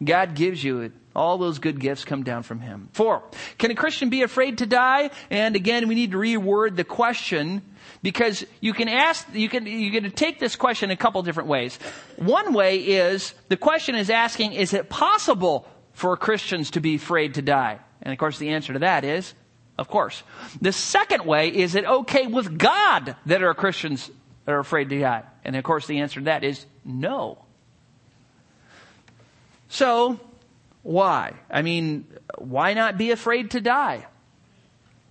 [0.03, 0.81] God gives you.
[0.81, 2.89] It all those good gifts come down from Him.
[2.93, 3.25] Four,
[3.59, 5.11] can a Christian be afraid to die?
[5.31, 7.63] And again, we need to reword the question
[8.03, 11.79] because you can ask, you can, you can take this question a couple different ways.
[12.17, 17.35] One way is, the question is asking, is it possible for Christians to be afraid
[17.35, 17.79] to die?
[18.03, 19.35] And of course the answer to that is,
[19.77, 20.23] of course.
[20.61, 24.11] The second way, is it okay with God that are Christians
[24.47, 25.25] are afraid to die?
[25.45, 27.45] And of course the answer to that is no.
[29.69, 30.19] So,
[30.83, 31.35] why?
[31.51, 32.07] I mean,
[32.39, 34.07] why not be afraid to die?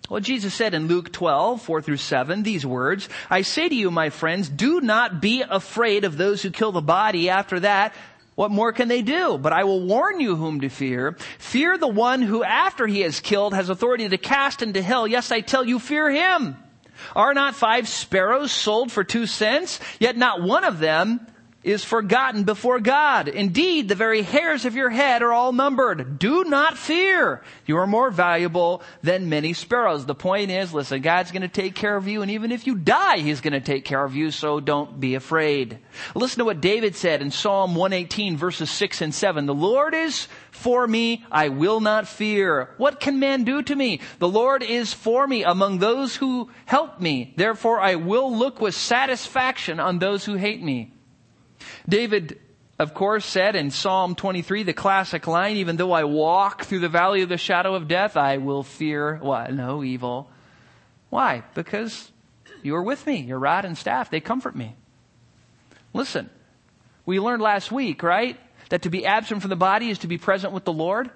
[0.09, 3.91] Well, Jesus said in Luke 12, 4 through 7, these words, I say to you,
[3.91, 7.29] my friends, do not be afraid of those who kill the body.
[7.29, 7.93] After that,
[8.35, 9.37] what more can they do?
[9.37, 11.17] But I will warn you whom to fear.
[11.39, 15.07] Fear the one who after he has killed has authority to cast into hell.
[15.07, 16.55] Yes, I tell you, fear him.
[17.15, 19.79] Are not five sparrows sold for two cents?
[19.99, 21.25] Yet not one of them
[21.67, 23.27] is forgotten before God.
[23.27, 26.17] Indeed, the very hairs of your head are all numbered.
[26.17, 27.43] Do not fear.
[27.65, 30.05] You are more valuable than many sparrows.
[30.05, 32.75] The point is, listen, God's going to take care of you, and even if you
[32.75, 35.79] die, He's going to take care of you, so don't be afraid.
[36.15, 39.45] Listen to what David said in Psalm 118 verses 6 and 7.
[39.45, 42.73] The Lord is for me, I will not fear.
[42.77, 43.99] What can man do to me?
[44.19, 47.33] The Lord is for me among those who help me.
[47.35, 50.93] Therefore I will look with satisfaction on those who hate me.
[51.87, 52.39] David,
[52.79, 56.89] of course, said in Psalm 23, the classic line, even though I walk through the
[56.89, 59.53] valley of the shadow of death, I will fear what?
[59.53, 60.29] No evil.
[61.09, 61.43] Why?
[61.53, 62.11] Because
[62.63, 63.21] you are with me.
[63.21, 64.75] Your rod and staff, they comfort me.
[65.93, 66.29] Listen,
[67.05, 68.37] we learned last week, right?
[68.69, 71.09] That to be absent from the body is to be present with the Lord.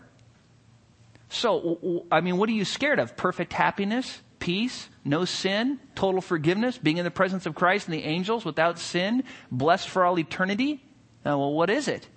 [1.29, 3.15] So, I mean, what are you scared of?
[3.15, 4.21] Perfect happiness?
[4.41, 4.89] Peace?
[5.03, 9.23] no sin, total forgiveness, being in the presence of Christ and the angels without sin,
[9.51, 10.83] blessed for all eternity.
[11.25, 12.07] Now, well, what is it?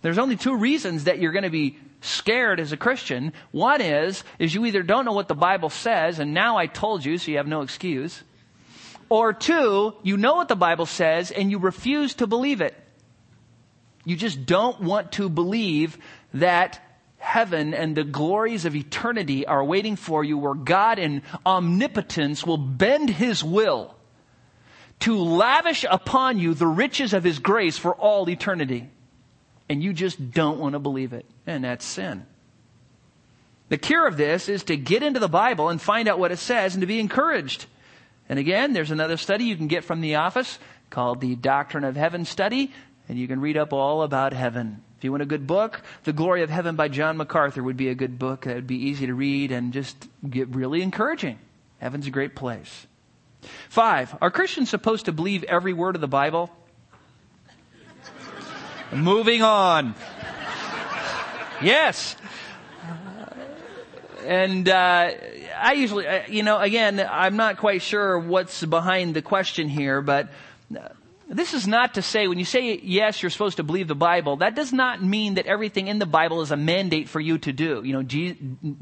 [0.00, 3.32] There's only two reasons that you're going to be scared as a Christian.
[3.50, 7.04] One is, is you either don't know what the Bible says, and now I told
[7.04, 8.22] you, so you have no excuse.
[9.10, 12.74] Or two, you know what the Bible says, and you refuse to believe it.
[14.04, 15.98] You just don't want to believe
[16.34, 16.80] that
[17.18, 22.56] heaven and the glories of eternity are waiting for you where God in omnipotence will
[22.56, 23.94] bend his will
[25.00, 28.88] to lavish upon you the riches of his grace for all eternity.
[29.68, 31.26] And you just don't want to believe it.
[31.46, 32.26] And that's sin.
[33.68, 36.38] The cure of this is to get into the Bible and find out what it
[36.38, 37.66] says and to be encouraged.
[38.28, 40.58] And again, there's another study you can get from the office
[40.90, 42.72] called the Doctrine of Heaven Study,
[43.08, 44.82] and you can read up all about heaven.
[44.98, 47.88] If you want a good book, The Glory of Heaven by John MacArthur would be
[47.88, 51.38] a good book that would be easy to read and just get really encouraging.
[51.78, 52.88] Heaven's a great place.
[53.68, 56.50] Five, are Christians supposed to believe every word of the Bible?
[58.92, 59.94] Moving on.
[61.62, 62.16] Yes.
[64.26, 65.10] And uh,
[65.56, 70.02] I usually, uh, you know, again, I'm not quite sure what's behind the question here,
[70.02, 70.28] but
[71.30, 74.38] this is not to say, when you say yes, you're supposed to believe the Bible,
[74.38, 77.52] that does not mean that everything in the Bible is a mandate for you to
[77.52, 77.82] do.
[77.84, 78.32] You know, G-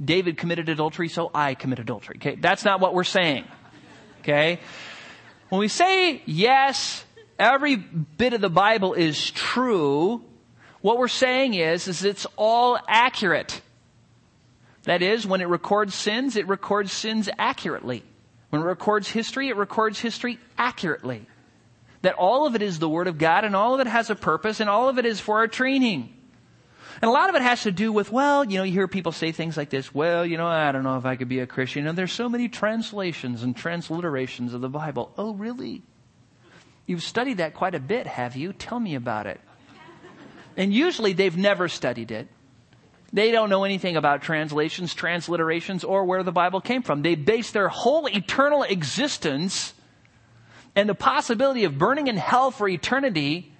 [0.03, 2.17] David committed adultery, so I commit adultery.
[2.19, 2.37] Okay?
[2.37, 3.45] That's not what we're saying.
[4.21, 4.61] Okay?
[5.49, 7.05] When we say yes,
[7.37, 10.23] every bit of the Bible is true,
[10.83, 13.61] what we're saying is, is it's all accurate.
[14.85, 18.05] That is, when it records sins, it records sins accurately.
[18.51, 21.27] When it records history, it records history accurately
[22.07, 24.15] that all of it is the Word of God and all of it has a
[24.15, 26.15] purpose and all of it is for our training.
[27.03, 29.11] And a lot of it has to do with, well, you know, you hear people
[29.11, 31.49] say things like this, well, you know, I don't know if I could be a
[31.49, 31.85] Christian.
[31.85, 35.13] And there's so many translations and transliterations of the Bible.
[35.19, 35.83] Oh, really?
[36.87, 38.53] You've studied that quite a bit, have you?
[38.53, 39.41] Tell me about it.
[40.57, 42.29] And usually they've never studied it.
[43.13, 47.03] They don't know anything about translations, transliterations, or where the Bible came from.
[47.03, 49.75] They base their whole eternal existence
[50.77, 53.51] and the possibility of burning in hell for eternity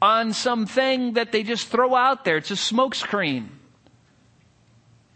[0.00, 2.38] on something that they just throw out there.
[2.38, 3.48] It's a smokescreen.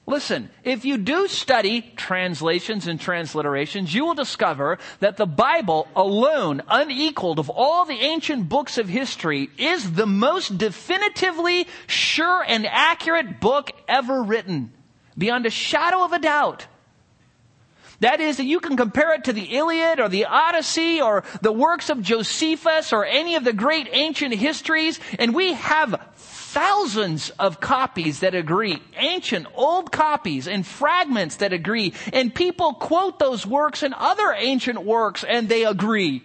[0.07, 6.63] Listen, if you do study translations and transliterations, you will discover that the Bible alone,
[6.67, 13.39] unequaled of all the ancient books of history, is the most definitively sure and accurate
[13.39, 14.73] book ever written.
[15.19, 16.67] Beyond a shadow of a doubt.
[18.01, 21.51] That is, that you can compare it to the Iliad or the Odyssey or the
[21.51, 27.61] works of Josephus or any of the great ancient histories, and we have thousands of
[27.61, 33.83] copies that agree, ancient, old copies and fragments that agree, and people quote those works
[33.83, 36.23] and other ancient works and they agree.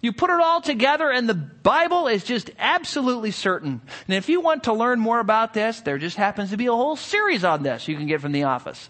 [0.00, 3.80] You put it all together and the Bible is just absolutely certain.
[4.06, 6.72] And if you want to learn more about this, there just happens to be a
[6.72, 8.88] whole series on this you can get from the office.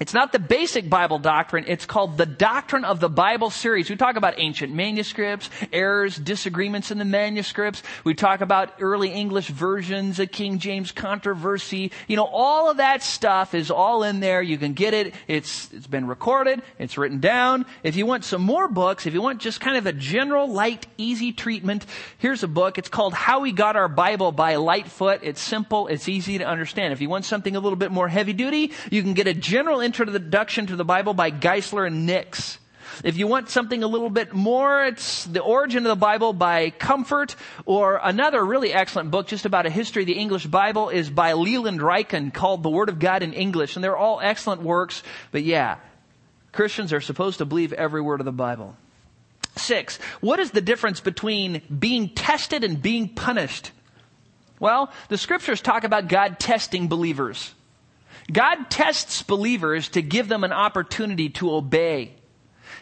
[0.00, 1.64] It's not the basic Bible doctrine.
[1.66, 3.90] It's called the Doctrine of the Bible series.
[3.90, 7.82] We talk about ancient manuscripts, errors, disagreements in the manuscripts.
[8.04, 11.90] We talk about early English versions, a King James controversy.
[12.06, 14.40] You know, all of that stuff is all in there.
[14.40, 15.14] You can get it.
[15.26, 16.62] It's, it's been recorded.
[16.78, 17.66] It's written down.
[17.82, 20.86] If you want some more books, if you want just kind of a general, light,
[20.96, 21.84] easy treatment,
[22.18, 22.78] here's a book.
[22.78, 25.20] It's called How We Got Our Bible by Lightfoot.
[25.24, 25.88] It's simple.
[25.88, 26.92] It's easy to understand.
[26.92, 29.87] If you want something a little bit more heavy duty, you can get a general
[29.88, 32.58] introduction to the Bible by Geisler and Nix.
[33.04, 36.68] If you want something a little bit more, it's The Origin of the Bible by
[36.68, 41.08] Comfort, or another really excellent book just about a history of the English Bible is
[41.08, 43.76] by Leland Ryken called The Word of God in English.
[43.76, 45.76] And they're all excellent works, but yeah,
[46.52, 48.76] Christians are supposed to believe every word of the Bible.
[49.56, 53.70] Six, what is the difference between being tested and being punished?
[54.60, 57.54] Well, the scriptures talk about God testing believers.
[58.30, 62.14] God tests believers to give them an opportunity to obey.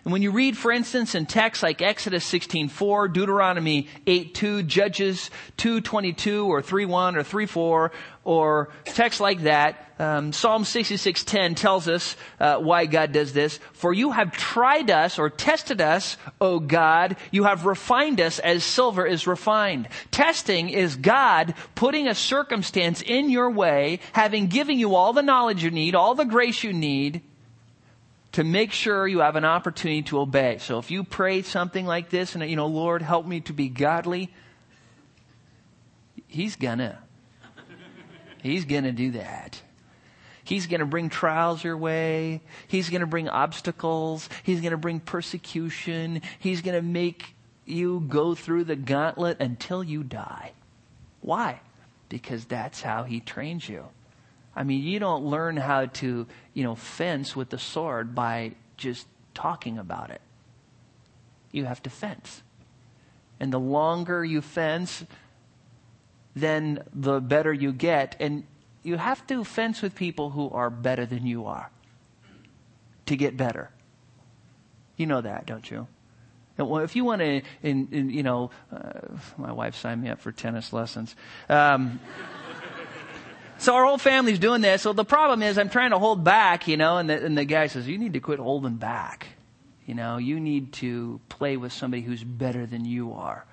[0.04, 6.46] And when you read, for instance, in texts like Exodus 16:4, Deuteronomy 8:2, Judges 2:22
[6.46, 7.90] or 3:1 or 3:4,
[8.26, 13.58] or texts like that, um, Psalm 66:10 tells us uh, why God does this.
[13.72, 17.16] For you have tried us or tested us, O God.
[17.30, 19.88] You have refined us as silver is refined.
[20.10, 25.62] Testing is God putting a circumstance in your way, having given you all the knowledge
[25.62, 27.22] you need, all the grace you need,
[28.32, 30.58] to make sure you have an opportunity to obey.
[30.58, 33.68] So if you pray something like this and, you know, Lord, help me to be
[33.68, 34.34] godly,
[36.26, 37.05] He's gonna.
[38.46, 39.60] He's gonna do that.
[40.46, 42.40] He's going to bring trials your way.
[42.68, 44.28] He's going to bring obstacles.
[44.44, 46.22] He's going to bring persecution.
[46.38, 47.34] He's going to make
[47.64, 50.52] you go through the gauntlet until you die.
[51.20, 51.60] Why?
[52.08, 53.86] Because that's how he trains you.
[54.54, 59.08] I mean, you don't learn how to, you know, fence with the sword by just
[59.34, 60.20] talking about it.
[61.50, 62.42] You have to fence.
[63.40, 65.04] And the longer you fence,
[66.36, 68.14] then the better you get.
[68.20, 68.44] And
[68.84, 71.70] you have to fence with people who are better than you are
[73.06, 73.70] to get better.
[74.96, 75.88] You know that, don't you?
[76.58, 79.00] Well, if you want to, in, in, you know, uh,
[79.36, 81.14] my wife signed me up for tennis lessons.
[81.48, 82.00] Um,
[83.58, 84.82] so our whole family's doing this.
[84.82, 87.44] So the problem is I'm trying to hold back, you know, and the, and the
[87.44, 89.26] guy says, you need to quit holding back.
[89.84, 93.44] You know, you need to play with somebody who's better than you are,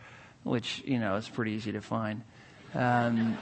[0.44, 2.24] which, you know, is pretty easy to find.
[2.74, 3.38] Um,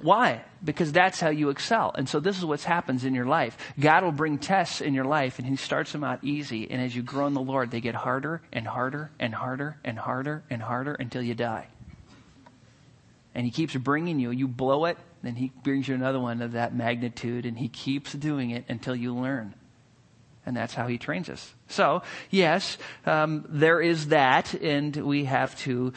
[0.00, 0.42] why?
[0.62, 1.92] Because that's how you excel.
[1.94, 3.56] And so this is what happens in your life.
[3.80, 6.70] God will bring tests in your life and he starts them out easy.
[6.70, 9.98] And as you grow in the Lord, they get harder and harder and harder and
[9.98, 11.68] harder and harder until you die.
[13.34, 14.30] And he keeps bringing you.
[14.30, 18.12] You blow it, then he brings you another one of that magnitude and he keeps
[18.12, 19.54] doing it until you learn.
[20.44, 21.54] And that's how he trains us.
[21.68, 25.92] So, yes, um, there is that, and we have to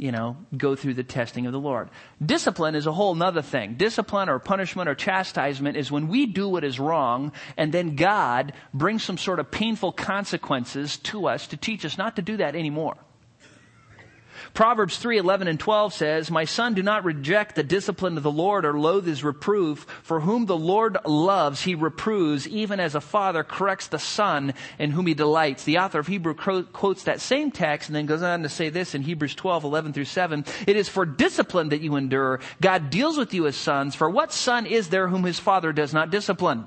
[0.00, 1.90] you know, go through the testing of the Lord.
[2.24, 3.74] Discipline is a whole nother thing.
[3.74, 8.54] Discipline or punishment or chastisement is when we do what is wrong and then God
[8.72, 12.56] brings some sort of painful consequences to us to teach us not to do that
[12.56, 12.96] anymore.
[14.54, 18.30] Proverbs 3, 11 and 12 says, My son, do not reject the discipline of the
[18.30, 19.86] Lord or loathe his reproof.
[20.02, 24.90] For whom the Lord loves, he reproves, even as a father corrects the son in
[24.90, 25.64] whom he delights.
[25.64, 28.94] The author of Hebrew quotes that same text and then goes on to say this
[28.94, 30.44] in Hebrews 12, 11 through 7.
[30.66, 32.40] It is for discipline that you endure.
[32.60, 33.94] God deals with you as sons.
[33.94, 36.66] For what son is there whom his father does not discipline?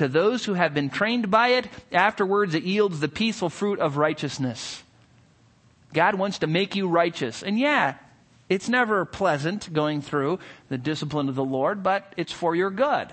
[0.00, 3.98] to those who have been trained by it, afterwards it yields the peaceful fruit of
[3.98, 4.82] righteousness.
[5.92, 7.42] God wants to make you righteous.
[7.42, 7.96] And yeah,
[8.48, 10.38] it's never pleasant going through
[10.70, 13.12] the discipline of the Lord, but it's for your good.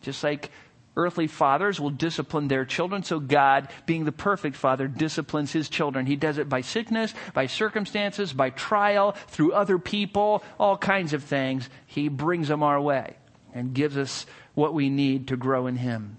[0.00, 0.50] Just like
[0.96, 6.06] earthly fathers will discipline their children, so God, being the perfect father, disciplines his children.
[6.06, 11.22] He does it by sickness, by circumstances, by trial, through other people, all kinds of
[11.22, 11.70] things.
[11.86, 13.14] He brings them our way
[13.54, 16.18] and gives us what we need to grow in Him.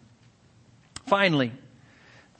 [1.06, 1.52] Finally,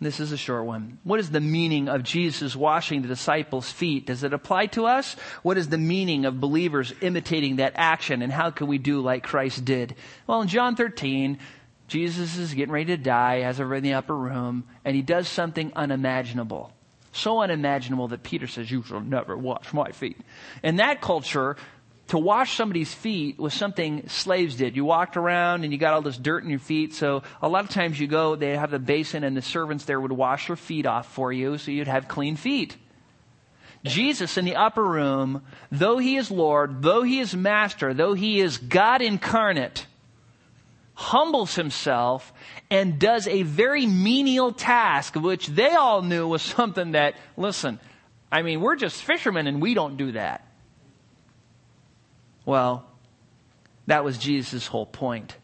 [0.04, 1.00] this is a short one.
[1.04, 4.06] What is the meaning of Jesus washing the disciples' feet?
[4.06, 5.16] Does it apply to us?
[5.44, 9.24] What is the meaning of believers imitating that action and how can we do like
[9.24, 9.96] Christ did?
[10.28, 11.40] Well, in John 13,
[11.88, 15.28] Jesus is getting ready to die, has her in the upper room, and he does
[15.28, 16.72] something unimaginable.
[17.12, 20.18] So unimaginable that Peter says, you shall never wash my feet.
[20.64, 21.56] In that culture,
[22.14, 24.76] to wash somebody's feet was something slaves did.
[24.76, 26.94] You walked around and you got all this dirt in your feet.
[26.94, 30.00] So a lot of times you go, they have the basin and the servants there
[30.00, 32.78] would wash your feet off for you so you'd have clean feet.
[33.84, 35.42] Jesus in the upper room,
[35.72, 39.88] though he is Lord, though he is master, though he is God incarnate,
[40.94, 42.32] humbles himself
[42.70, 47.80] and does a very menial task, which they all knew was something that, listen,
[48.32, 50.48] I mean, we're just fishermen and we don't do that.
[52.46, 52.86] Well,
[53.88, 55.38] that was Jesus' whole point.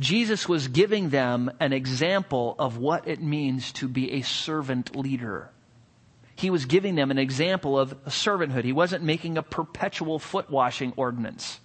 [0.00, 5.50] Jesus was giving them an example of what it means to be a servant leader.
[6.36, 8.64] He was giving them an example of servanthood.
[8.64, 11.60] He wasn't making a perpetual foot washing ordinance.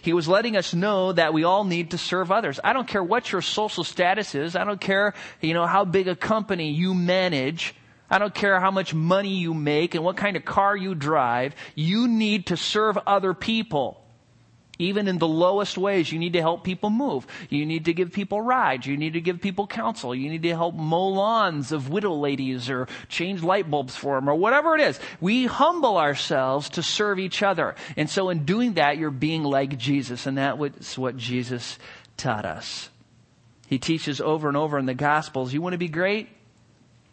[0.00, 2.58] He was letting us know that we all need to serve others.
[2.64, 4.56] I don't care what your social status is.
[4.56, 7.74] I don't care, you know, how big a company you manage.
[8.10, 11.54] I don't care how much money you make and what kind of car you drive.
[11.74, 14.02] You need to serve other people.
[14.80, 17.26] Even in the lowest ways, you need to help people move.
[17.50, 18.86] You need to give people rides.
[18.86, 20.14] You need to give people counsel.
[20.14, 24.30] You need to help mow lawns of widow ladies or change light bulbs for them
[24.30, 25.00] or whatever it is.
[25.20, 27.74] We humble ourselves to serve each other.
[27.96, 30.26] And so in doing that, you're being like Jesus.
[30.26, 31.76] And that was what Jesus
[32.16, 32.88] taught us.
[33.66, 36.28] He teaches over and over in the Gospels, you want to be great?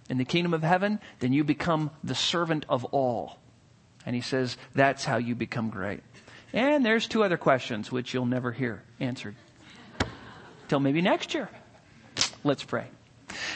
[0.10, 3.38] In the kingdom of heaven, then you become the servant of all.
[4.06, 6.02] And he says, that's how you become great.
[6.54, 9.36] And there's two other questions which you'll never hear answered.
[10.68, 11.50] Till maybe next year.
[12.44, 12.88] Let's pray.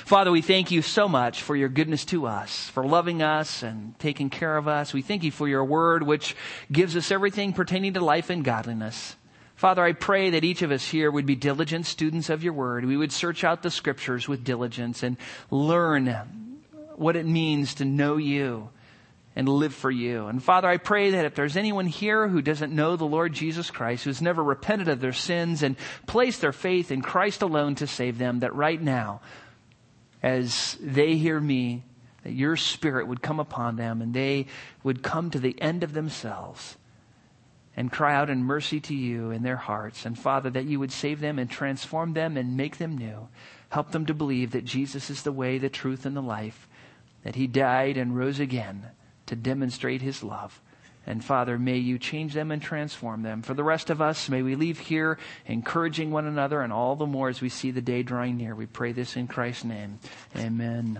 [0.06, 3.98] Father, we thank you so much for your goodness to us, for loving us and
[4.00, 4.94] taking care of us.
[4.94, 6.36] We thank you for your word, which
[6.72, 9.16] gives us everything pertaining to life and godliness.
[9.60, 12.86] Father, I pray that each of us here would be diligent students of your word.
[12.86, 15.18] We would search out the scriptures with diligence and
[15.52, 16.16] learn
[16.96, 18.70] what it means to know you
[19.36, 20.28] and live for you.
[20.28, 23.70] And Father, I pray that if there's anyone here who doesn't know the Lord Jesus
[23.70, 25.76] Christ, who's never repented of their sins and
[26.08, 29.20] placed their faith in Christ alone to save them, that right now,
[30.24, 31.84] as they hear me,
[32.24, 34.46] that your spirit would come upon them and they
[34.84, 36.78] would come to the end of themselves
[37.80, 40.06] and cry out in mercy to you in their hearts.
[40.06, 43.30] And Father, that you would save them and transform them and make them new.
[43.70, 46.68] Help them to believe that Jesus is the way, the truth, and the life,
[47.24, 48.88] that he died and rose again
[49.28, 50.60] to demonstrate his love.
[51.08, 53.42] And Father, may you change them and transform them.
[53.44, 57.06] For the rest of us, may we leave here encouraging one another and all the
[57.06, 58.56] more as we see the day drawing near.
[58.56, 60.00] We pray this in Christ's name.
[60.36, 61.00] Amen.